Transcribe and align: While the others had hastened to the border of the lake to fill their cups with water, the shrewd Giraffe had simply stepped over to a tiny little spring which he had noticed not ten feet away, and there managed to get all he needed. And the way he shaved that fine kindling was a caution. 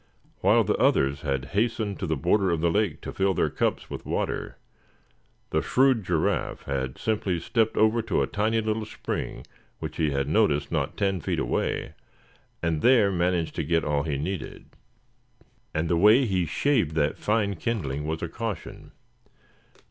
While 0.39 0.63
the 0.63 0.73
others 0.77 1.21
had 1.21 1.49
hastened 1.53 1.99
to 1.99 2.07
the 2.07 2.15
border 2.15 2.49
of 2.49 2.59
the 2.59 2.71
lake 2.71 3.01
to 3.01 3.13
fill 3.13 3.35
their 3.35 3.51
cups 3.51 3.87
with 3.87 4.03
water, 4.03 4.57
the 5.51 5.61
shrewd 5.61 6.03
Giraffe 6.03 6.63
had 6.63 6.97
simply 6.97 7.39
stepped 7.39 7.77
over 7.77 8.01
to 8.01 8.23
a 8.23 8.25
tiny 8.25 8.61
little 8.61 8.85
spring 8.87 9.45
which 9.77 9.97
he 9.97 10.09
had 10.09 10.27
noticed 10.27 10.71
not 10.71 10.97
ten 10.97 11.21
feet 11.21 11.37
away, 11.37 11.93
and 12.63 12.81
there 12.81 13.11
managed 13.11 13.53
to 13.57 13.63
get 13.63 13.83
all 13.85 14.01
he 14.01 14.17
needed. 14.17 14.65
And 15.71 15.87
the 15.87 15.95
way 15.97 16.25
he 16.25 16.47
shaved 16.47 16.95
that 16.95 17.19
fine 17.19 17.55
kindling 17.55 18.07
was 18.07 18.23
a 18.23 18.27
caution. 18.27 18.93